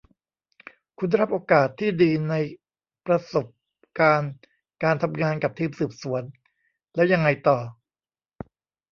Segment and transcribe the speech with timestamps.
[0.97, 2.33] คุณได้รับโอกาสที่ดีใน
[3.05, 3.45] ประสบ
[3.99, 4.33] การณ์
[4.83, 6.23] การทำงานกับทีมสืบสวน
[6.95, 7.57] แล้วยังไงต่อ